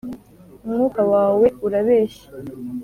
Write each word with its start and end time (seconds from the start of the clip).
umwuka 0.65 1.01
wawe 1.11 1.47
urabeshya. 1.65 2.25